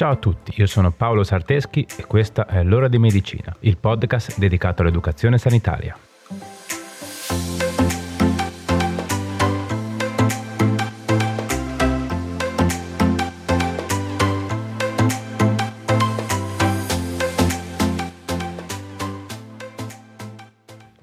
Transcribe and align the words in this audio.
Ciao 0.00 0.12
a 0.12 0.16
tutti, 0.16 0.54
io 0.56 0.64
sono 0.64 0.92
Paolo 0.92 1.22
Sarteschi 1.24 1.86
e 1.98 2.06
questa 2.06 2.46
è 2.46 2.62
L'ora 2.62 2.88
di 2.88 2.98
medicina, 2.98 3.54
il 3.60 3.76
podcast 3.76 4.38
dedicato 4.38 4.80
all'educazione 4.80 5.36
sanitaria. 5.36 5.94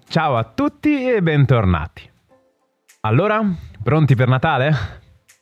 Ciao 0.07 0.37
a 0.37 0.43
tutti 0.43 1.07
e 1.07 1.21
bentornati. 1.21 2.09
Allora, 3.01 3.43
pronti 3.83 4.15
per 4.15 4.27
Natale? 4.27 4.71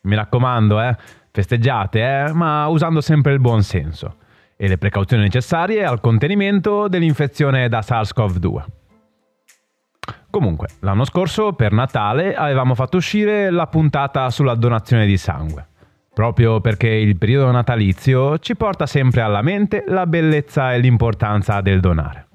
Mi 0.01 0.15
raccomando, 0.15 0.81
eh, 0.81 0.97
festeggiate, 1.35 1.99
eh, 1.99 2.33
ma 2.33 2.65
usando 2.67 3.01
sempre 3.01 3.33
il 3.33 3.39
buon 3.39 3.61
senso 3.61 4.15
e 4.55 4.69
le 4.69 4.77
precauzioni 4.77 5.23
necessarie 5.23 5.83
al 5.83 5.99
contenimento 5.99 6.87
dell'infezione 6.87 7.67
da 7.67 7.81
SARS-CoV-2. 7.81 8.63
Comunque, 10.29 10.67
l'anno 10.79 11.03
scorso 11.03 11.51
per 11.53 11.73
Natale 11.73 12.35
avevamo 12.35 12.73
fatto 12.73 12.97
uscire 12.97 13.49
la 13.49 13.67
puntata 13.67 14.29
sulla 14.29 14.55
donazione 14.55 15.05
di 15.05 15.17
sangue, 15.17 15.67
proprio 16.13 16.61
perché 16.61 16.87
il 16.87 17.17
periodo 17.17 17.51
natalizio 17.51 18.39
ci 18.39 18.55
porta 18.55 18.85
sempre 18.85 19.21
alla 19.21 19.41
mente 19.41 19.83
la 19.87 20.07
bellezza 20.07 20.73
e 20.73 20.79
l'importanza 20.79 21.59
del 21.59 21.81
donare. 21.81 22.27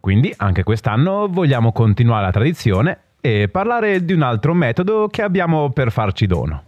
Quindi 0.00 0.32
anche 0.36 0.62
quest'anno 0.62 1.28
vogliamo 1.28 1.72
continuare 1.72 2.24
la 2.24 2.30
tradizione 2.30 3.00
e 3.20 3.48
parlare 3.48 4.04
di 4.04 4.12
un 4.12 4.22
altro 4.22 4.54
metodo 4.54 5.08
che 5.08 5.22
abbiamo 5.22 5.70
per 5.70 5.90
farci 5.90 6.26
dono. 6.26 6.65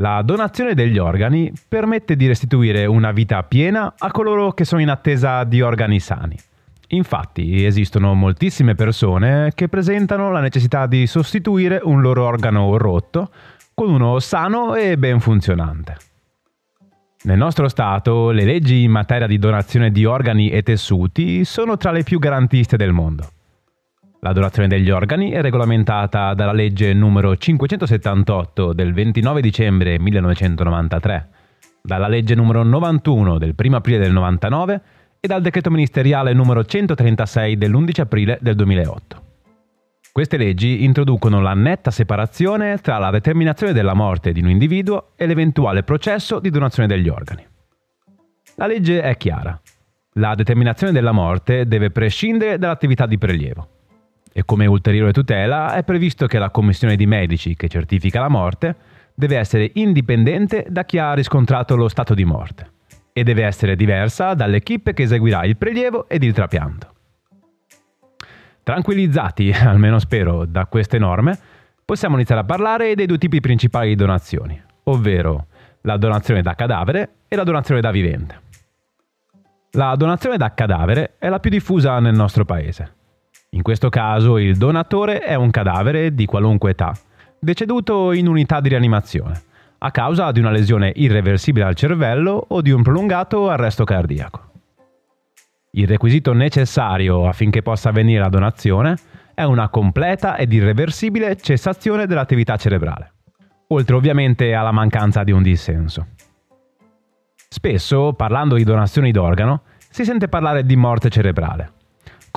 La 0.00 0.22
donazione 0.22 0.74
degli 0.74 0.96
organi 0.96 1.52
permette 1.66 2.14
di 2.14 2.28
restituire 2.28 2.86
una 2.86 3.10
vita 3.10 3.42
piena 3.42 3.94
a 3.98 4.12
coloro 4.12 4.52
che 4.52 4.64
sono 4.64 4.80
in 4.80 4.90
attesa 4.90 5.42
di 5.42 5.60
organi 5.60 5.98
sani. 5.98 6.36
Infatti 6.90 7.64
esistono 7.64 8.14
moltissime 8.14 8.76
persone 8.76 9.50
che 9.56 9.68
presentano 9.68 10.30
la 10.30 10.38
necessità 10.38 10.86
di 10.86 11.08
sostituire 11.08 11.80
un 11.82 12.00
loro 12.00 12.24
organo 12.24 12.76
rotto 12.76 13.30
con 13.74 13.90
uno 13.90 14.20
sano 14.20 14.76
e 14.76 14.96
ben 14.96 15.18
funzionante. 15.18 15.96
Nel 17.24 17.36
nostro 17.36 17.66
Stato 17.68 18.30
le 18.30 18.44
leggi 18.44 18.84
in 18.84 18.92
materia 18.92 19.26
di 19.26 19.38
donazione 19.38 19.90
di 19.90 20.04
organi 20.04 20.48
e 20.48 20.62
tessuti 20.62 21.44
sono 21.44 21.76
tra 21.76 21.90
le 21.90 22.04
più 22.04 22.20
garantiste 22.20 22.76
del 22.76 22.92
mondo. 22.92 23.30
La 24.20 24.32
donazione 24.32 24.66
degli 24.66 24.90
organi 24.90 25.30
è 25.30 25.40
regolamentata 25.40 26.34
dalla 26.34 26.52
legge 26.52 26.92
numero 26.92 27.36
578 27.36 28.72
del 28.72 28.92
29 28.92 29.40
dicembre 29.40 29.96
1993, 30.00 31.28
dalla 31.80 32.08
legge 32.08 32.34
numero 32.34 32.64
91 32.64 33.38
del 33.38 33.54
1 33.56 33.76
aprile 33.76 33.98
del 33.98 34.10
99 34.10 34.82
e 35.20 35.28
dal 35.28 35.40
decreto 35.40 35.70
ministeriale 35.70 36.32
numero 36.32 36.64
136 36.64 37.56
dell'11 37.56 38.00
aprile 38.00 38.38
del 38.40 38.56
2008. 38.56 39.22
Queste 40.10 40.36
leggi 40.36 40.82
introducono 40.82 41.40
la 41.40 41.54
netta 41.54 41.92
separazione 41.92 42.78
tra 42.78 42.98
la 42.98 43.10
determinazione 43.10 43.72
della 43.72 43.94
morte 43.94 44.32
di 44.32 44.40
un 44.40 44.50
individuo 44.50 45.12
e 45.14 45.26
l'eventuale 45.26 45.84
processo 45.84 46.40
di 46.40 46.50
donazione 46.50 46.88
degli 46.88 47.08
organi. 47.08 47.46
La 48.56 48.66
legge 48.66 49.00
è 49.00 49.16
chiara. 49.16 49.60
La 50.14 50.34
determinazione 50.34 50.92
della 50.92 51.12
morte 51.12 51.68
deve 51.68 51.92
prescindere 51.92 52.58
dall'attività 52.58 53.06
di 53.06 53.16
prelievo 53.16 53.76
e 54.32 54.44
come 54.44 54.66
ulteriore 54.66 55.12
tutela 55.12 55.74
è 55.74 55.82
previsto 55.82 56.26
che 56.26 56.38
la 56.38 56.50
commissione 56.50 56.96
di 56.96 57.06
medici 57.06 57.54
che 57.56 57.68
certifica 57.68 58.20
la 58.20 58.28
morte 58.28 58.76
deve 59.14 59.36
essere 59.36 59.70
indipendente 59.74 60.66
da 60.68 60.84
chi 60.84 60.98
ha 60.98 61.12
riscontrato 61.12 61.74
lo 61.74 61.88
stato 61.88 62.14
di 62.14 62.24
morte 62.24 62.70
e 63.12 63.24
deve 63.24 63.44
essere 63.44 63.74
diversa 63.74 64.34
dall'equipe 64.34 64.92
che 64.92 65.02
eseguirà 65.02 65.44
il 65.44 65.56
prelievo 65.56 66.08
ed 66.08 66.22
il 66.22 66.32
trapianto. 66.32 66.94
Tranquillizzati, 68.62 69.50
almeno 69.58 69.98
spero, 69.98 70.44
da 70.44 70.66
queste 70.66 70.98
norme, 70.98 71.36
possiamo 71.84 72.14
iniziare 72.14 72.42
a 72.42 72.44
parlare 72.44 72.94
dei 72.94 73.06
due 73.06 73.18
tipi 73.18 73.40
principali 73.40 73.88
di 73.88 73.96
donazioni, 73.96 74.62
ovvero 74.84 75.46
la 75.80 75.96
donazione 75.96 76.42
da 76.42 76.54
cadavere 76.54 77.10
e 77.26 77.34
la 77.34 77.44
donazione 77.44 77.80
da 77.80 77.90
vivente. 77.90 78.40
La 79.72 79.94
donazione 79.96 80.36
da 80.36 80.54
cadavere 80.54 81.14
è 81.18 81.28
la 81.28 81.40
più 81.40 81.50
diffusa 81.50 81.98
nel 81.98 82.14
nostro 82.14 82.44
paese 82.44 82.96
in 83.50 83.62
questo 83.62 83.88
caso 83.88 84.36
il 84.36 84.56
donatore 84.56 85.20
è 85.20 85.34
un 85.34 85.50
cadavere 85.50 86.14
di 86.14 86.26
qualunque 86.26 86.70
età, 86.70 86.92
deceduto 87.38 88.12
in 88.12 88.26
unità 88.28 88.60
di 88.60 88.68
rianimazione, 88.68 89.42
a 89.78 89.90
causa 89.90 90.30
di 90.32 90.40
una 90.40 90.50
lesione 90.50 90.92
irreversibile 90.94 91.64
al 91.64 91.74
cervello 91.74 92.44
o 92.48 92.60
di 92.60 92.70
un 92.70 92.82
prolungato 92.82 93.48
arresto 93.48 93.84
cardiaco. 93.84 94.50
Il 95.72 95.86
requisito 95.86 96.32
necessario 96.32 97.26
affinché 97.26 97.62
possa 97.62 97.88
avvenire 97.88 98.20
la 98.20 98.28
donazione 98.28 98.96
è 99.32 99.44
una 99.44 99.68
completa 99.68 100.36
ed 100.36 100.52
irreversibile 100.52 101.36
cessazione 101.36 102.06
dell'attività 102.06 102.56
cerebrale, 102.56 103.12
oltre 103.68 103.94
ovviamente 103.94 104.52
alla 104.52 104.72
mancanza 104.72 105.22
di 105.22 105.30
un 105.30 105.42
dissenso. 105.42 106.06
Spesso, 107.48 108.12
parlando 108.12 108.56
di 108.56 108.64
donazioni 108.64 109.10
d'organo, 109.10 109.62
si 109.88 110.04
sente 110.04 110.28
parlare 110.28 110.66
di 110.66 110.76
morte 110.76 111.08
cerebrale, 111.08 111.72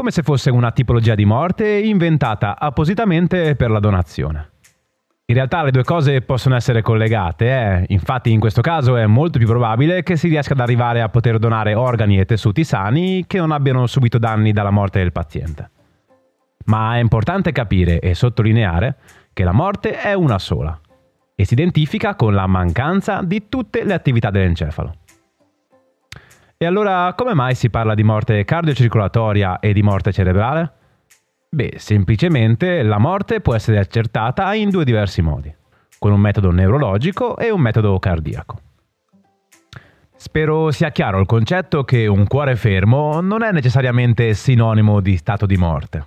come 0.02 0.14
se 0.14 0.24
fosse 0.24 0.50
una 0.50 0.72
tipologia 0.72 1.14
di 1.14 1.26
morte 1.26 1.78
inventata 1.78 2.58
appositamente 2.58 3.56
per 3.56 3.70
la 3.70 3.80
donazione. 3.80 4.54
In 5.26 5.36
realtà 5.36 5.62
le 5.62 5.70
due 5.70 5.84
cose 5.84 6.22
possono 6.22 6.56
essere 6.56 6.82
collegate, 6.82 7.46
eh? 7.46 7.86
infatti 7.90 8.32
in 8.32 8.40
questo 8.40 8.62
caso 8.62 8.98
è 8.98 9.06
molto 9.06 9.38
più 9.38 9.46
probabile 9.46 10.02
che 10.02 10.16
si 10.16 10.28
riesca 10.28 10.54
ad 10.54 10.60
arrivare 10.60 11.04
a 11.04 11.10
poter 11.10 11.38
donare 11.38 11.76
organi 11.76 12.18
e 12.18 12.26
tessuti 12.26 12.64
sani 12.64 13.26
che 13.28 13.38
non 13.38 13.52
abbiano 13.52 13.86
subito 13.86 14.18
danni 14.18 14.52
dalla 14.54 14.72
morte 14.72 14.98
del 14.98 15.12
paziente. 15.12 15.70
Ma 16.66 16.96
è 16.96 17.00
importante 17.00 17.52
capire 17.52 18.00
e 18.00 18.16
sottolineare 18.16 18.96
che 19.34 19.44
la 19.44 19.54
morte 19.54 20.00
è 20.00 20.14
una 20.14 20.40
sola 20.40 20.82
e 21.36 21.46
si 21.46 21.54
identifica 21.54 22.16
con 22.16 22.34
la 22.34 22.48
mancanza 22.48 23.22
di 23.22 23.50
tutte 23.50 23.84
le 23.84 23.94
attività 23.94 24.32
dell'encefalo. 24.32 24.96
E 26.62 26.66
allora 26.68 27.12
come 27.18 27.34
mai 27.34 27.56
si 27.56 27.72
parla 27.72 27.96
di 27.96 28.04
morte 28.04 28.46
cardiocircolatoria 28.46 29.60
e 29.60 29.74
di 29.74 29.82
morte 29.82 30.12
cerebrale? 30.12 30.72
Beh, 31.50 31.74
semplicemente 31.78 32.84
la 32.84 33.00
morte 33.00 33.42
può 33.42 33.56
essere 33.56 33.80
accertata 33.80 34.54
in 34.54 34.70
due 34.70 34.86
diversi 34.86 35.24
modi, 35.24 35.52
con 35.98 36.12
un 36.12 36.20
metodo 36.20 36.52
neurologico 36.52 37.36
e 37.36 37.50
un 37.50 37.62
metodo 37.62 37.98
cardiaco. 37.98 38.60
Spero 40.16 40.70
sia 40.70 40.92
chiaro 40.92 41.20
il 41.20 41.26
concetto 41.26 41.84
che 41.84 42.06
un 42.06 42.28
cuore 42.28 42.56
fermo 42.56 43.22
non 43.22 43.42
è 43.42 43.52
necessariamente 43.52 44.36
sinonimo 44.36 45.00
di 45.00 45.18
stato 45.18 45.48
di 45.48 45.58
morte. 45.58 46.06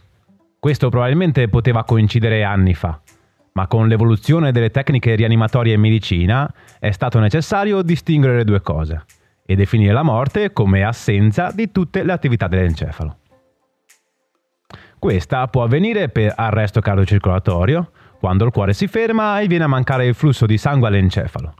Questo 0.60 0.88
probabilmente 0.88 1.48
poteva 1.48 1.82
coincidere 1.82 2.44
anni 2.44 2.74
fa, 2.74 3.00
ma 3.54 3.66
con 3.66 3.88
l'evoluzione 3.88 4.52
delle 4.52 4.70
tecniche 4.70 5.16
rianimatorie 5.16 5.74
in 5.74 5.80
medicina 5.80 6.48
è 6.78 6.92
stato 6.92 7.18
necessario 7.18 7.82
distinguere 7.82 8.36
le 8.36 8.44
due 8.44 8.60
cose 8.60 9.04
e 9.46 9.54
definire 9.54 9.92
la 9.92 10.02
morte 10.02 10.52
come 10.52 10.82
assenza 10.82 11.50
di 11.52 11.70
tutte 11.70 12.02
le 12.02 12.12
attività 12.12 12.48
dell'encefalo. 12.48 13.18
Questa 14.98 15.46
può 15.48 15.64
avvenire 15.64 16.08
per 16.08 16.32
arresto 16.34 16.80
cardiocircolatorio, 16.80 17.90
quando 18.18 18.46
il 18.46 18.52
cuore 18.52 18.72
si 18.72 18.86
ferma 18.86 19.40
e 19.40 19.46
viene 19.46 19.64
a 19.64 19.68
mancare 19.68 20.06
il 20.06 20.14
flusso 20.14 20.46
di 20.46 20.56
sangue 20.56 20.88
all'encefalo, 20.88 21.54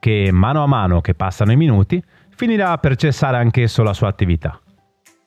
che 0.00 0.30
mano 0.32 0.64
a 0.64 0.66
mano 0.66 1.00
che 1.00 1.14
passano 1.14 1.52
i 1.52 1.56
minuti 1.56 2.02
finirà 2.34 2.76
per 2.78 2.96
cessare 2.96 3.36
anch'esso 3.36 3.84
la 3.84 3.92
sua 3.92 4.08
attività, 4.08 4.60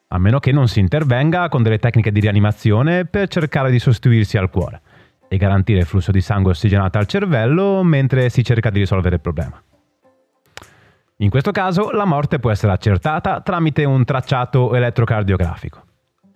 a 0.10 0.18
meno 0.18 0.40
che 0.40 0.52
non 0.52 0.68
si 0.68 0.82
intervenga 0.82 1.48
con 1.48 1.64
delle 1.64 1.80
tecniche 1.80 2.12
di 2.12 2.20
rianimazione 2.20 3.06
per 3.06 3.30
cercare 3.30 3.72
di 3.72 3.80
sostituirsi 3.80 4.38
al 4.38 4.50
cuore 4.50 4.82
e 5.30 5.38
garantire 5.38 5.80
il 5.80 5.85
flusso 5.85 6.12
di 6.12 6.20
sangue 6.20 6.52
ossigenato 6.52 6.97
al 6.97 7.08
cervello 7.08 7.84
mentre 7.84 8.28
si 8.28 8.44
cerca 8.44 8.70
di 8.70 8.80
risolvere 8.80 9.16
il 9.16 9.22
problema. 9.22 9.64
In 11.22 11.29
questo 11.29 11.52
caso 11.52 11.91
la 11.91 12.06
morte 12.06 12.40
può 12.40 12.50
essere 12.50 12.72
accertata 12.72 13.41
tramite 13.41 13.84
un 13.84 14.03
tracciato 14.03 14.73
elettrocardiografico, 14.73 15.84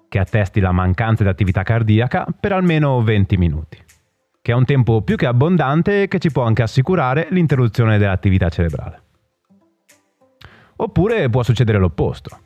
che 0.07 0.19
attesti 0.19 0.59
la 0.59 0.71
mancanza 0.71 1.23
di 1.23 1.29
attività 1.29 1.63
cardiaca 1.63 2.27
per 2.39 2.51
almeno 2.51 3.01
20 3.01 3.35
minuti, 3.37 3.83
che 4.43 4.51
è 4.51 4.53
un 4.53 4.63
tempo 4.63 5.01
più 5.01 5.15
che 5.15 5.25
abbondante 5.25 6.07
che 6.07 6.19
ci 6.19 6.31
può 6.31 6.43
anche 6.43 6.61
assicurare 6.61 7.25
l'interruzione 7.31 7.97
dell'attività 7.97 8.49
cerebrale. 8.49 9.01
Oppure 10.75 11.31
può 11.31 11.41
succedere 11.41 11.79
l'opposto, 11.79 12.37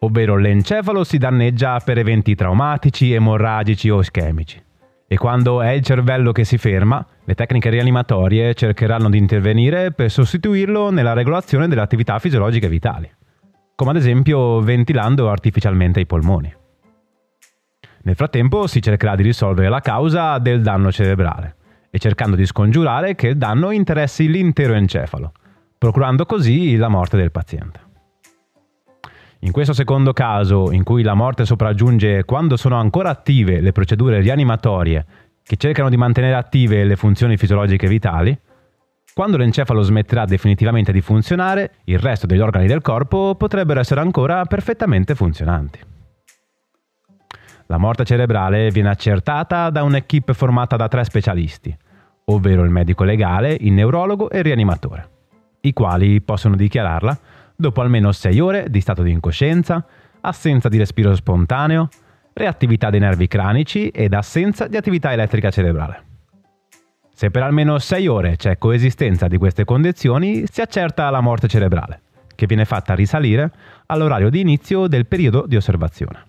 ovvero 0.00 0.36
l'encefalo 0.36 1.04
si 1.04 1.16
danneggia 1.16 1.78
per 1.78 1.98
eventi 1.98 2.34
traumatici, 2.34 3.12
emorragici 3.12 3.88
o 3.88 4.00
ischemici, 4.00 4.60
e 5.06 5.16
quando 5.16 5.60
è 5.60 5.70
il 5.70 5.82
cervello 5.82 6.32
che 6.32 6.44
si 6.44 6.58
ferma, 6.58 7.04
le 7.24 7.34
tecniche 7.34 7.70
rianimatorie 7.70 8.54
cercheranno 8.54 9.10
di 9.10 9.18
intervenire 9.18 9.92
per 9.92 10.10
sostituirlo 10.10 10.90
nella 10.90 11.12
regolazione 11.12 11.68
delle 11.68 11.82
attività 11.82 12.18
fisiologiche 12.18 12.68
vitali, 12.68 13.10
come 13.74 13.90
ad 13.90 13.96
esempio 13.96 14.60
ventilando 14.60 15.30
artificialmente 15.30 16.00
i 16.00 16.06
polmoni. 16.06 16.52
Nel 18.02 18.16
frattempo 18.16 18.66
si 18.66 18.82
cercherà 18.82 19.14
di 19.14 19.22
risolvere 19.22 19.68
la 19.68 19.80
causa 19.80 20.38
del 20.38 20.62
danno 20.62 20.92
cerebrale 20.92 21.56
e 21.90 21.98
cercando 21.98 22.36
di 22.36 22.44
scongiurare 22.44 23.14
che 23.14 23.28
il 23.28 23.36
danno 23.36 23.70
interessi 23.70 24.28
l'intero 24.28 24.74
encefalo, 24.74 25.32
procurando 25.78 26.26
così 26.26 26.76
la 26.76 26.88
morte 26.88 27.16
del 27.16 27.30
paziente. 27.30 27.83
In 29.44 29.52
questo 29.52 29.74
secondo 29.74 30.14
caso, 30.14 30.72
in 30.72 30.84
cui 30.84 31.02
la 31.02 31.12
morte 31.12 31.44
sopraggiunge 31.44 32.24
quando 32.24 32.56
sono 32.56 32.76
ancora 32.76 33.10
attive 33.10 33.60
le 33.60 33.72
procedure 33.72 34.20
rianimatorie 34.20 35.06
che 35.42 35.56
cercano 35.56 35.90
di 35.90 35.98
mantenere 35.98 36.34
attive 36.34 36.82
le 36.84 36.96
funzioni 36.96 37.36
fisiologiche 37.36 37.86
vitali, 37.86 38.36
quando 39.12 39.36
l'encefalo 39.36 39.82
smetterà 39.82 40.24
definitivamente 40.24 40.92
di 40.92 41.02
funzionare, 41.02 41.72
il 41.84 41.98
resto 41.98 42.26
degli 42.26 42.38
organi 42.40 42.66
del 42.66 42.80
corpo 42.80 43.34
potrebbero 43.34 43.80
essere 43.80 44.00
ancora 44.00 44.46
perfettamente 44.46 45.14
funzionanti. 45.14 45.78
La 47.66 47.76
morte 47.76 48.06
cerebrale 48.06 48.70
viene 48.70 48.88
accertata 48.88 49.68
da 49.68 49.82
un'equipe 49.82 50.32
formata 50.32 50.76
da 50.76 50.88
tre 50.88 51.04
specialisti, 51.04 51.76
ovvero 52.26 52.64
il 52.64 52.70
medico 52.70 53.04
legale, 53.04 53.54
il 53.60 53.72
neurologo 53.72 54.30
e 54.30 54.38
il 54.38 54.44
rianimatore, 54.44 55.08
i 55.60 55.74
quali 55.74 56.22
possono 56.22 56.56
dichiararla 56.56 57.18
dopo 57.56 57.80
almeno 57.80 58.12
6 58.12 58.40
ore 58.40 58.70
di 58.70 58.80
stato 58.80 59.02
di 59.02 59.10
incoscienza, 59.10 59.84
assenza 60.20 60.68
di 60.68 60.78
respiro 60.78 61.14
spontaneo, 61.14 61.88
reattività 62.32 62.90
dei 62.90 63.00
nervi 63.00 63.28
cranici 63.28 63.88
ed 63.88 64.12
assenza 64.12 64.66
di 64.66 64.76
attività 64.76 65.12
elettrica 65.12 65.50
cerebrale. 65.50 66.02
Se 67.14 67.30
per 67.30 67.42
almeno 67.42 67.78
6 67.78 68.06
ore 68.08 68.36
c'è 68.36 68.58
coesistenza 68.58 69.28
di 69.28 69.36
queste 69.36 69.64
condizioni, 69.64 70.44
si 70.50 70.60
accerta 70.60 71.08
la 71.10 71.20
morte 71.20 71.46
cerebrale, 71.46 72.00
che 72.34 72.46
viene 72.46 72.64
fatta 72.64 72.94
risalire 72.94 73.52
all'orario 73.86 74.30
di 74.30 74.40
inizio 74.40 74.88
del 74.88 75.06
periodo 75.06 75.44
di 75.46 75.54
osservazione. 75.54 76.24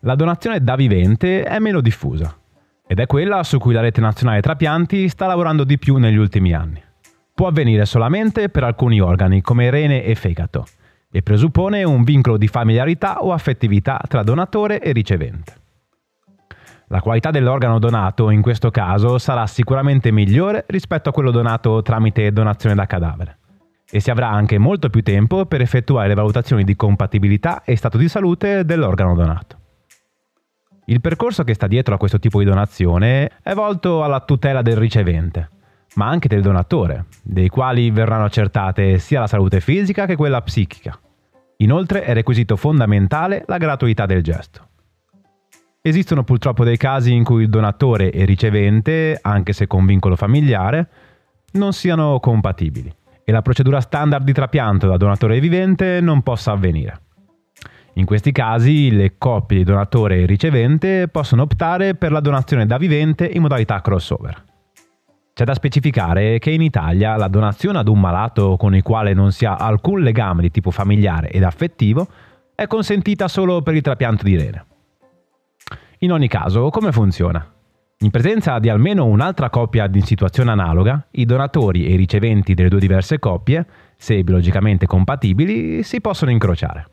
La 0.00 0.14
donazione 0.14 0.62
da 0.62 0.76
vivente 0.76 1.42
è 1.42 1.58
meno 1.58 1.80
diffusa 1.80 2.36
ed 2.86 2.98
è 2.98 3.06
quella 3.06 3.42
su 3.44 3.58
cui 3.58 3.72
la 3.72 3.80
rete 3.80 4.00
nazionale 4.00 4.40
trapianti 4.40 5.08
sta 5.08 5.26
lavorando 5.26 5.64
di 5.64 5.78
più 5.78 5.96
negli 5.96 6.16
ultimi 6.16 6.52
anni 6.52 6.82
può 7.42 7.50
avvenire 7.50 7.86
solamente 7.86 8.50
per 8.50 8.62
alcuni 8.62 9.00
organi 9.00 9.40
come 9.40 9.68
rene 9.68 10.04
e 10.04 10.14
fegato 10.14 10.64
e 11.10 11.22
presuppone 11.22 11.82
un 11.82 12.04
vincolo 12.04 12.36
di 12.36 12.46
familiarità 12.46 13.20
o 13.20 13.32
affettività 13.32 14.00
tra 14.06 14.22
donatore 14.22 14.80
e 14.80 14.92
ricevente. 14.92 15.54
La 16.86 17.00
qualità 17.00 17.32
dell'organo 17.32 17.80
donato 17.80 18.30
in 18.30 18.42
questo 18.42 18.70
caso 18.70 19.18
sarà 19.18 19.48
sicuramente 19.48 20.12
migliore 20.12 20.66
rispetto 20.68 21.08
a 21.08 21.12
quello 21.12 21.32
donato 21.32 21.82
tramite 21.82 22.30
donazione 22.30 22.76
da 22.76 22.86
cadavere 22.86 23.38
e 23.90 23.98
si 23.98 24.12
avrà 24.12 24.28
anche 24.28 24.58
molto 24.58 24.88
più 24.88 25.02
tempo 25.02 25.44
per 25.44 25.62
effettuare 25.62 26.06
le 26.06 26.14
valutazioni 26.14 26.62
di 26.62 26.76
compatibilità 26.76 27.64
e 27.64 27.74
stato 27.74 27.98
di 27.98 28.06
salute 28.06 28.64
dell'organo 28.64 29.16
donato. 29.16 29.58
Il 30.84 31.00
percorso 31.00 31.42
che 31.42 31.54
sta 31.54 31.66
dietro 31.66 31.92
a 31.92 31.98
questo 31.98 32.20
tipo 32.20 32.38
di 32.38 32.44
donazione 32.44 33.32
è 33.42 33.52
volto 33.52 34.04
alla 34.04 34.20
tutela 34.20 34.62
del 34.62 34.76
ricevente, 34.76 35.48
ma 35.94 36.08
anche 36.08 36.28
del 36.28 36.42
donatore, 36.42 37.06
dei 37.22 37.48
quali 37.48 37.90
verranno 37.90 38.24
accertate 38.24 38.98
sia 38.98 39.20
la 39.20 39.26
salute 39.26 39.60
fisica 39.60 40.06
che 40.06 40.16
quella 40.16 40.40
psichica. 40.42 40.98
Inoltre 41.58 42.02
è 42.02 42.12
requisito 42.12 42.56
fondamentale 42.56 43.44
la 43.46 43.58
gratuità 43.58 44.06
del 44.06 44.22
gesto. 44.22 44.68
Esistono 45.80 46.22
purtroppo 46.22 46.64
dei 46.64 46.76
casi 46.76 47.12
in 47.12 47.24
cui 47.24 47.42
il 47.42 47.50
donatore 47.50 48.10
e 48.12 48.24
ricevente, 48.24 49.18
anche 49.20 49.52
se 49.52 49.66
con 49.66 49.84
vincolo 49.84 50.16
familiare, 50.16 50.88
non 51.52 51.72
siano 51.72 52.20
compatibili 52.20 52.92
e 53.24 53.32
la 53.32 53.42
procedura 53.42 53.80
standard 53.80 54.24
di 54.24 54.32
trapianto 54.32 54.86
da 54.86 54.96
donatore 54.96 55.40
vivente 55.40 56.00
non 56.00 56.22
possa 56.22 56.52
avvenire. 56.52 57.00
In 57.94 58.04
questi 58.06 58.32
casi 58.32 58.90
le 58.90 59.18
coppie 59.18 59.58
di 59.58 59.64
donatore 59.64 60.20
e 60.20 60.26
ricevente 60.26 61.08
possono 61.08 61.42
optare 61.42 61.94
per 61.94 62.10
la 62.10 62.20
donazione 62.20 62.64
da 62.64 62.78
vivente 62.78 63.26
in 63.26 63.42
modalità 63.42 63.80
crossover. 63.80 64.50
C'è 65.34 65.44
da 65.44 65.54
specificare 65.54 66.38
che 66.38 66.50
in 66.50 66.60
Italia 66.60 67.16
la 67.16 67.28
donazione 67.28 67.78
ad 67.78 67.88
un 67.88 67.98
malato 67.98 68.58
con 68.58 68.74
il 68.74 68.82
quale 68.82 69.14
non 69.14 69.32
si 69.32 69.46
ha 69.46 69.56
alcun 69.56 70.00
legame 70.00 70.42
di 70.42 70.50
tipo 70.50 70.70
familiare 70.70 71.30
ed 71.30 71.42
affettivo 71.42 72.06
è 72.54 72.66
consentita 72.66 73.28
solo 73.28 73.62
per 73.62 73.74
il 73.74 73.80
trapianto 73.80 74.24
di 74.24 74.36
rene. 74.36 74.66
In 76.00 76.12
ogni 76.12 76.28
caso, 76.28 76.68
come 76.68 76.92
funziona? 76.92 77.50
In 78.00 78.10
presenza 78.10 78.58
di 78.58 78.68
almeno 78.68 79.06
un'altra 79.06 79.48
coppia 79.48 79.88
in 79.90 80.02
situazione 80.02 80.50
analoga, 80.50 81.06
i 81.12 81.24
donatori 81.24 81.86
e 81.86 81.92
i 81.92 81.96
riceventi 81.96 82.52
delle 82.52 82.68
due 82.68 82.80
diverse 82.80 83.18
coppie, 83.18 83.64
se 83.96 84.22
biologicamente 84.22 84.86
compatibili, 84.86 85.82
si 85.82 86.02
possono 86.02 86.30
incrociare. 86.30 86.88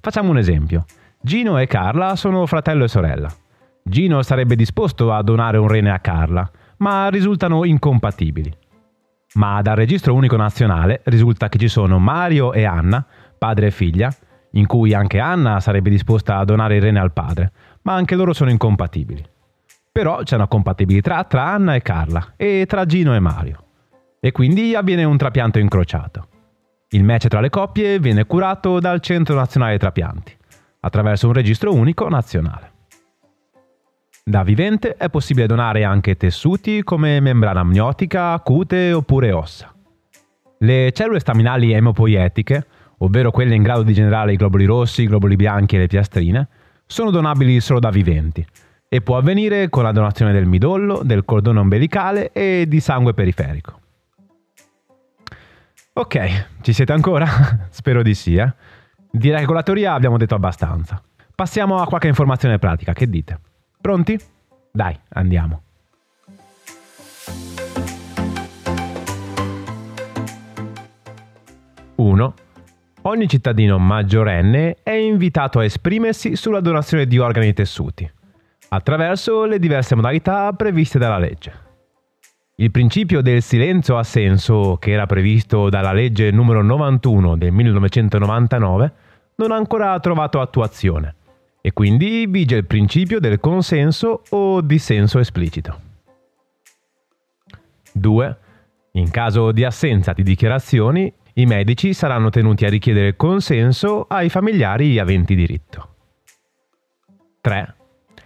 Facciamo 0.00 0.30
un 0.30 0.38
esempio. 0.38 0.86
Gino 1.20 1.56
e 1.58 1.68
Carla 1.68 2.16
sono 2.16 2.46
fratello 2.46 2.82
e 2.82 2.88
sorella. 2.88 3.32
Gino 3.82 4.22
sarebbe 4.22 4.56
disposto 4.56 5.12
a 5.12 5.22
donare 5.22 5.58
un 5.58 5.68
rene 5.68 5.92
a 5.92 5.98
Carla, 6.00 6.50
ma 6.78 7.08
risultano 7.08 7.64
incompatibili. 7.64 8.52
Ma 9.34 9.60
dal 9.62 9.76
registro 9.76 10.14
unico 10.14 10.36
nazionale 10.36 11.02
risulta 11.04 11.48
che 11.48 11.58
ci 11.58 11.68
sono 11.68 11.98
Mario 11.98 12.52
e 12.52 12.64
Anna, 12.64 13.04
padre 13.36 13.66
e 13.66 13.70
figlia, 13.70 14.12
in 14.52 14.66
cui 14.66 14.94
anche 14.94 15.18
Anna 15.18 15.60
sarebbe 15.60 15.90
disposta 15.90 16.38
a 16.38 16.44
donare 16.44 16.76
il 16.76 16.82
rene 16.82 16.98
al 16.98 17.12
padre, 17.12 17.52
ma 17.82 17.94
anche 17.94 18.14
loro 18.16 18.32
sono 18.32 18.50
incompatibili. 18.50 19.24
Però 19.92 20.22
c'è 20.22 20.36
una 20.36 20.48
compatibilità 20.48 21.24
tra 21.24 21.44
Anna 21.44 21.74
e 21.74 21.82
Carla 21.82 22.34
e 22.36 22.64
tra 22.66 22.86
Gino 22.86 23.14
e 23.14 23.20
Mario. 23.20 23.64
E 24.20 24.32
quindi 24.32 24.74
avviene 24.74 25.04
un 25.04 25.16
trapianto 25.16 25.58
incrociato. 25.58 26.28
Il 26.90 27.04
match 27.04 27.28
tra 27.28 27.40
le 27.40 27.50
coppie 27.50 27.98
viene 27.98 28.24
curato 28.24 28.80
dal 28.80 29.00
Centro 29.00 29.34
Nazionale 29.34 29.76
Trapianti, 29.78 30.36
attraverso 30.80 31.26
un 31.26 31.34
registro 31.34 31.74
unico 31.74 32.08
nazionale. 32.08 32.72
Da 34.28 34.42
vivente 34.42 34.94
è 34.98 35.08
possibile 35.08 35.46
donare 35.46 35.84
anche 35.84 36.18
tessuti 36.18 36.82
come 36.82 37.18
membrana 37.18 37.60
amniotica, 37.60 38.38
cute 38.40 38.92
oppure 38.92 39.32
ossa. 39.32 39.74
Le 40.58 40.92
cellule 40.92 41.18
staminali 41.18 41.72
emopoietiche, 41.72 42.66
ovvero 42.98 43.30
quelle 43.30 43.54
in 43.54 43.62
grado 43.62 43.84
di 43.84 43.94
generare 43.94 44.34
i 44.34 44.36
globuli 44.36 44.66
rossi, 44.66 45.04
i 45.04 45.06
globuli 45.06 45.34
bianchi 45.34 45.76
e 45.76 45.78
le 45.78 45.86
piastrine, 45.86 46.46
sono 46.84 47.10
donabili 47.10 47.58
solo 47.60 47.80
da 47.80 47.88
viventi 47.88 48.46
e 48.86 49.00
può 49.00 49.16
avvenire 49.16 49.70
con 49.70 49.84
la 49.84 49.92
donazione 49.92 50.34
del 50.34 50.44
midollo, 50.44 51.00
del 51.02 51.24
cordone 51.24 51.60
ombelicale 51.60 52.30
e 52.32 52.66
di 52.68 52.80
sangue 52.80 53.14
periferico. 53.14 53.80
Ok, 55.94 56.48
ci 56.60 56.74
siete 56.74 56.92
ancora? 56.92 57.26
Spero 57.72 58.02
di 58.02 58.12
sì, 58.12 58.34
eh? 58.34 58.52
Direi 59.10 59.40
che 59.40 59.46
con 59.46 59.54
la 59.54 59.62
teoria 59.62 59.94
abbiamo 59.94 60.18
detto 60.18 60.34
abbastanza. 60.34 61.02
Passiamo 61.34 61.78
a 61.78 61.86
qualche 61.86 62.08
informazione 62.08 62.58
pratica, 62.58 62.92
che 62.92 63.08
dite? 63.08 63.46
Pronti? 63.80 64.18
Dai, 64.72 64.98
andiamo. 65.10 65.62
Uno. 71.96 72.34
Ogni 73.02 73.28
cittadino 73.28 73.78
maggiorenne 73.78 74.78
è 74.82 74.90
invitato 74.90 75.60
a 75.60 75.64
esprimersi 75.64 76.36
sulla 76.36 76.60
donazione 76.60 77.06
di 77.06 77.18
organi 77.18 77.48
e 77.48 77.52
tessuti, 77.54 78.10
attraverso 78.68 79.44
le 79.44 79.58
diverse 79.58 79.94
modalità 79.94 80.52
previste 80.52 80.98
dalla 80.98 81.18
legge. 81.18 81.66
Il 82.56 82.72
principio 82.72 83.22
del 83.22 83.40
silenzio 83.40 83.96
assenso, 83.96 84.76
che 84.78 84.90
era 84.90 85.06
previsto 85.06 85.68
dalla 85.68 85.92
legge 85.92 86.30
numero 86.32 86.62
91 86.62 87.36
del 87.36 87.52
1999, 87.52 88.92
non 89.36 89.52
ha 89.52 89.56
ancora 89.56 89.98
trovato 90.00 90.40
attuazione 90.40 91.14
e 91.60 91.72
quindi 91.72 92.26
vige 92.26 92.56
il 92.56 92.66
principio 92.66 93.20
del 93.20 93.40
consenso 93.40 94.22
o 94.30 94.60
dissenso 94.60 95.18
esplicito. 95.18 95.80
2. 97.92 98.36
In 98.92 99.10
caso 99.10 99.52
di 99.52 99.64
assenza 99.64 100.12
di 100.12 100.22
dichiarazioni, 100.22 101.12
i 101.34 101.46
medici 101.46 101.92
saranno 101.92 102.30
tenuti 102.30 102.64
a 102.64 102.68
richiedere 102.68 103.16
consenso 103.16 104.06
ai 104.08 104.28
familiari 104.28 104.98
aventi 104.98 105.34
diritto. 105.34 105.94
3. 107.40 107.74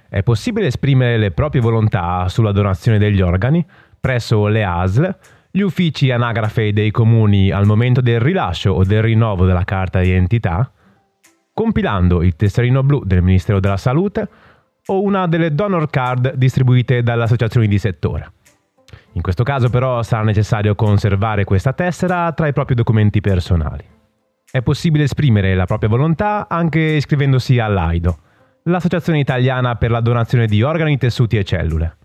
È 0.08 0.22
possibile 0.22 0.66
esprimere 0.66 1.16
le 1.16 1.30
proprie 1.30 1.60
volontà 1.60 2.28
sulla 2.28 2.52
donazione 2.52 2.98
degli 2.98 3.20
organi 3.20 3.64
presso 3.98 4.46
le 4.46 4.64
ASL, 4.64 5.16
gli 5.50 5.60
uffici 5.60 6.10
anagrafe 6.10 6.72
dei 6.72 6.90
comuni 6.90 7.50
al 7.50 7.66
momento 7.66 8.00
del 8.00 8.20
rilascio 8.20 8.72
o 8.72 8.84
del 8.84 9.02
rinnovo 9.02 9.44
della 9.44 9.64
carta 9.64 10.00
di 10.00 10.08
identità, 10.08 10.72
compilando 11.52 12.22
il 12.22 12.36
tesserino 12.36 12.82
blu 12.82 13.02
del 13.04 13.22
Ministero 13.22 13.60
della 13.60 13.76
Salute 13.76 14.28
o 14.86 15.02
una 15.02 15.26
delle 15.26 15.54
donor 15.54 15.88
card 15.90 16.34
distribuite 16.34 17.02
dalle 17.02 17.24
associazioni 17.24 17.68
di 17.68 17.78
settore. 17.78 18.32
In 19.12 19.22
questo 19.22 19.42
caso 19.44 19.68
però 19.68 20.02
sarà 20.02 20.22
necessario 20.22 20.74
conservare 20.74 21.44
questa 21.44 21.72
tessera 21.72 22.32
tra 22.32 22.46
i 22.46 22.52
propri 22.52 22.74
documenti 22.74 23.20
personali. 23.20 23.84
È 24.50 24.60
possibile 24.62 25.04
esprimere 25.04 25.54
la 25.54 25.66
propria 25.66 25.88
volontà 25.88 26.46
anche 26.48 26.80
iscrivendosi 26.80 27.58
all'AIDO, 27.58 28.18
l'Associazione 28.64 29.18
Italiana 29.18 29.76
per 29.76 29.90
la 29.90 30.00
Donazione 30.00 30.46
di 30.46 30.62
Organi, 30.62 30.98
Tessuti 30.98 31.36
e 31.36 31.44
Cellule. 31.44 31.96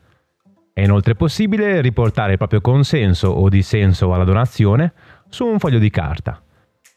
È 0.74 0.82
inoltre 0.82 1.16
possibile 1.16 1.82
riportare 1.82 2.34
il 2.34 2.38
proprio 2.38 2.62
consenso 2.62 3.30
o 3.30 3.50
dissenso 3.50 4.14
alla 4.14 4.24
donazione 4.24 4.94
su 5.28 5.46
un 5.46 5.60
foglio 5.60 5.80
di 5.80 5.90
carta, 5.90 6.42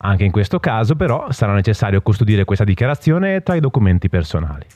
anche 0.03 0.25
in 0.25 0.31
questo 0.31 0.61
caso 0.61 0.97
però 0.97 1.31
sarà 1.31 1.53
necessario 1.53 2.01
custodire 2.01 2.45
questa 2.45 2.65
dichiarazione 2.65 3.43
tra 3.43 3.55
i 3.55 3.61
documenti 3.61 4.09
personali. 4.09 4.67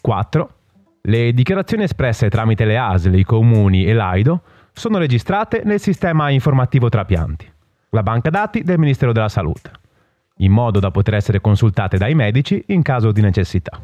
4. 0.00 0.54
Le 1.02 1.32
dichiarazioni 1.32 1.84
espresse 1.84 2.28
tramite 2.28 2.64
le 2.64 2.76
ASL, 2.76 3.14
i 3.14 3.24
comuni 3.24 3.84
e 3.84 3.94
l'AIDO 3.94 4.42
sono 4.72 4.98
registrate 4.98 5.62
nel 5.64 5.80
sistema 5.80 6.28
informativo 6.30 6.88
Trapianti, 6.88 7.50
la 7.90 8.02
banca 8.02 8.28
dati 8.28 8.62
del 8.62 8.78
Ministero 8.78 9.12
della 9.12 9.28
Salute, 9.28 9.70
in 10.38 10.52
modo 10.52 10.78
da 10.78 10.90
poter 10.90 11.14
essere 11.14 11.40
consultate 11.40 11.96
dai 11.96 12.14
medici 12.14 12.62
in 12.68 12.82
caso 12.82 13.12
di 13.12 13.20
necessità. 13.22 13.80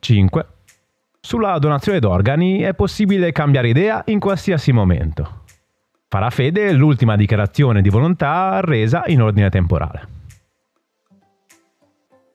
5. 0.00 0.46
Sulla 1.20 1.58
donazione 1.58 2.00
d'organi 2.00 2.60
è 2.60 2.74
possibile 2.74 3.32
cambiare 3.32 3.68
idea 3.68 4.02
in 4.06 4.18
qualsiasi 4.18 4.72
momento. 4.72 5.43
Farà 6.14 6.30
fede 6.30 6.72
l'ultima 6.72 7.16
dichiarazione 7.16 7.82
di 7.82 7.88
volontà 7.88 8.60
resa 8.60 9.02
in 9.06 9.20
ordine 9.20 9.50
temporale. 9.50 10.06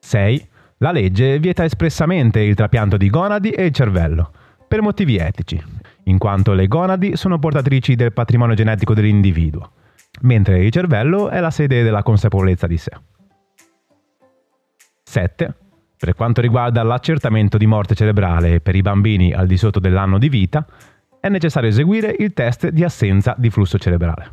6. 0.00 0.48
La 0.76 0.92
legge 0.92 1.38
vieta 1.38 1.64
espressamente 1.64 2.40
il 2.40 2.54
trapianto 2.54 2.98
di 2.98 3.08
gonadi 3.08 3.48
e 3.48 3.70
cervello, 3.70 4.32
per 4.68 4.82
motivi 4.82 5.16
etici, 5.16 5.58
in 6.04 6.18
quanto 6.18 6.52
le 6.52 6.68
gonadi 6.68 7.16
sono 7.16 7.38
portatrici 7.38 7.94
del 7.94 8.12
patrimonio 8.12 8.54
genetico 8.54 8.92
dell'individuo, 8.92 9.72
mentre 10.24 10.62
il 10.62 10.70
cervello 10.70 11.30
è 11.30 11.40
la 11.40 11.50
sede 11.50 11.82
della 11.82 12.02
consapevolezza 12.02 12.66
di 12.66 12.76
sé. 12.76 12.90
7. 15.04 15.54
Per 15.96 16.14
quanto 16.14 16.42
riguarda 16.42 16.82
l'accertamento 16.82 17.56
di 17.56 17.64
morte 17.64 17.94
cerebrale 17.94 18.60
per 18.60 18.74
i 18.74 18.82
bambini 18.82 19.32
al 19.32 19.46
di 19.46 19.56
sotto 19.56 19.80
dell'anno 19.80 20.18
di 20.18 20.28
vita, 20.28 20.66
è 21.20 21.28
necessario 21.28 21.68
eseguire 21.68 22.14
il 22.18 22.32
test 22.32 22.68
di 22.70 22.82
assenza 22.82 23.34
di 23.36 23.50
flusso 23.50 23.78
cerebrale. 23.78 24.30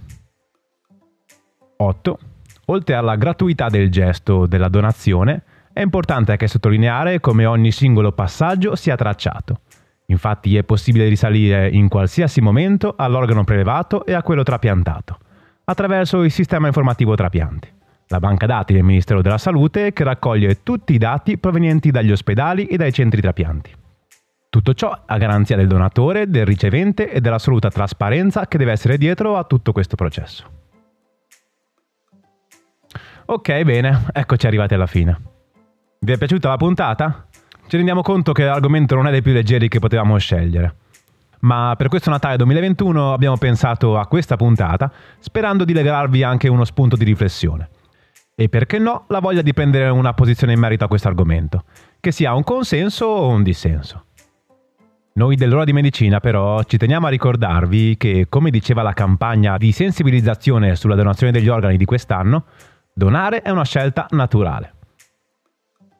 8. 1.77 2.19
Oltre 2.67 2.95
alla 2.95 3.15
gratuità 3.15 3.67
del 3.67 3.91
gesto 3.91 4.45
della 4.45 4.69
donazione, 4.69 5.43
è 5.73 5.81
importante 5.81 6.31
anche 6.31 6.47
sottolineare 6.47 7.19
come 7.19 7.45
ogni 7.45 7.71
singolo 7.71 8.11
passaggio 8.11 8.75
sia 8.75 8.95
tracciato. 8.95 9.59
Infatti 10.07 10.55
è 10.55 10.63
possibile 10.63 11.07
risalire 11.07 11.69
in 11.69 11.89
qualsiasi 11.89 12.41
momento 12.41 12.95
all'organo 12.97 13.43
prelevato 13.43 14.05
e 14.05 14.13
a 14.13 14.23
quello 14.23 14.41
trapiantato, 14.41 15.19
attraverso 15.65 16.23
il 16.23 16.31
sistema 16.31 16.67
informativo 16.67 17.13
trapianti, 17.13 17.71
la 18.07 18.19
banca 18.19 18.45
dati 18.45 18.73
del 18.73 18.83
Ministero 18.83 19.21
della 19.21 19.37
Salute 19.37 19.91
che 19.91 20.03
raccoglie 20.03 20.63
tutti 20.63 20.93
i 20.93 20.97
dati 20.97 21.37
provenienti 21.37 21.91
dagli 21.91 22.11
ospedali 22.11 22.65
e 22.65 22.77
dai 22.77 22.93
centri 22.93 23.21
trapianti. 23.21 23.85
Tutto 24.49 24.73
ciò 24.73 25.03
a 25.05 25.17
garanzia 25.17 25.55
del 25.55 25.67
donatore, 25.67 26.29
del 26.29 26.45
ricevente 26.45 27.11
e 27.11 27.19
dell'assoluta 27.21 27.69
trasparenza 27.69 28.47
che 28.47 28.57
deve 28.57 28.71
essere 28.71 28.97
dietro 28.97 29.37
a 29.37 29.43
tutto 29.43 29.71
questo 29.71 29.95
processo. 29.95 30.49
Ok, 33.25 33.61
bene, 33.63 34.05
eccoci 34.13 34.47
arrivati 34.47 34.73
alla 34.73 34.85
fine. 34.85 35.19
Vi 35.99 36.11
è 36.13 36.17
piaciuta 36.17 36.47
la 36.47 36.55
puntata? 36.55 37.27
Ci 37.67 37.75
rendiamo 37.75 38.01
conto 38.01 38.31
che 38.31 38.45
l'argomento 38.45 38.95
non 38.95 39.07
è 39.07 39.11
dei 39.11 39.21
più 39.21 39.33
leggeri 39.33 39.67
che 39.67 39.79
potevamo 39.79 40.17
scegliere. 40.17 40.75
Ma 41.39 41.75
per 41.77 41.89
questo 41.89 42.09
Natale 42.09 42.37
2021 42.37 43.11
abbiamo 43.11 43.37
pensato 43.37 43.97
a 43.97 44.07
questa 44.07 44.37
puntata 44.37 44.89
sperando 45.19 45.65
di 45.65 45.73
regalarvi 45.73 46.23
anche 46.23 46.47
uno 46.47 46.63
spunto 46.63 46.95
di 46.95 47.03
riflessione. 47.03 47.69
E 48.33 48.47
perché 48.47 48.79
no, 48.79 49.03
la 49.09 49.19
voglia 49.19 49.41
di 49.41 49.51
prendere 49.51 49.89
una 49.89 50.13
posizione 50.13 50.53
in 50.53 50.59
merito 50.59 50.85
a 50.85 50.87
questo 50.87 51.09
argomento, 51.09 51.65
che 51.99 52.13
sia 52.13 52.33
un 52.33 52.43
consenso 52.43 53.05
o 53.05 53.27
un 53.27 53.43
dissenso. 53.43 54.06
Noi 55.17 55.35
dell'ora 55.35 55.63
di 55.63 55.73
medicina 55.73 56.19
però 56.19 56.61
ci 56.61 56.77
teniamo 56.77 57.07
a 57.07 57.09
ricordarvi 57.09 57.97
che, 57.97 58.27
come 58.29 58.51
diceva 58.51 58.83
la 58.83 58.93
campagna 58.93 59.57
di 59.57 59.71
sensibilizzazione 59.71 60.75
sulla 60.75 60.93
donazione 60.93 61.31
degli 61.31 61.47
organi 61.47 61.75
di 61.75 61.85
quest'anno, 61.85 62.45
donare 62.93 63.41
è 63.41 63.49
una 63.49 63.65
scelta 63.65 64.05
naturale. 64.11 64.73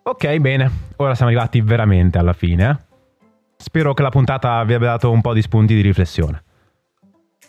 Ok, 0.03 0.37
bene, 0.37 0.69
ora 0.97 1.15
siamo 1.15 1.31
arrivati 1.31 1.61
veramente 1.61 2.19
alla 2.19 2.33
fine. 2.33 2.69
Eh? 2.69 3.25
Spero 3.57 3.95
che 3.95 4.03
la 4.03 4.09
puntata 4.09 4.63
vi 4.65 4.75
abbia 4.75 4.89
dato 4.89 5.09
un 5.09 5.21
po' 5.21 5.33
di 5.33 5.41
spunti 5.41 5.73
di 5.73 5.81
riflessione. 5.81 6.43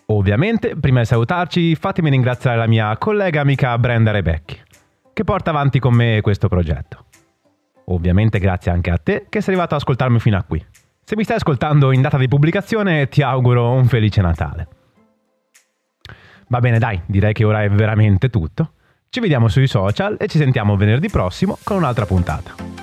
Ovviamente, 0.06 0.74
prima 0.74 1.00
di 1.00 1.06
salutarci, 1.06 1.74
fatemi 1.74 2.08
ringraziare 2.08 2.56
la 2.56 2.66
mia 2.66 2.96
collega 2.96 3.42
amica 3.42 3.76
Brenda 3.76 4.10
Rebecchi, 4.10 4.58
che 5.12 5.22
porta 5.22 5.50
avanti 5.50 5.80
con 5.80 5.92
me 5.92 6.20
questo 6.22 6.48
progetto. 6.48 7.04
Ovviamente 7.88 8.38
grazie 8.38 8.70
anche 8.70 8.90
a 8.90 8.96
te 8.96 9.26
che 9.28 9.42
sei 9.42 9.52
arrivato 9.52 9.74
ad 9.74 9.82
ascoltarmi 9.82 10.18
fino 10.18 10.38
a 10.38 10.42
qui. 10.42 10.64
Se 11.08 11.16
mi 11.16 11.24
stai 11.24 11.36
ascoltando 11.36 11.90
in 11.90 12.02
data 12.02 12.18
di 12.18 12.28
pubblicazione, 12.28 13.08
ti 13.08 13.22
auguro 13.22 13.70
un 13.70 13.86
felice 13.86 14.20
Natale. 14.20 14.68
Va 16.48 16.58
bene, 16.58 16.78
dai, 16.78 17.00
direi 17.06 17.32
che 17.32 17.44
ora 17.44 17.62
è 17.62 17.70
veramente 17.70 18.28
tutto. 18.28 18.72
Ci 19.08 19.18
vediamo 19.20 19.48
sui 19.48 19.66
social 19.66 20.18
e 20.20 20.26
ci 20.26 20.36
sentiamo 20.36 20.76
venerdì 20.76 21.08
prossimo 21.08 21.56
con 21.64 21.78
un'altra 21.78 22.04
puntata. 22.04 22.77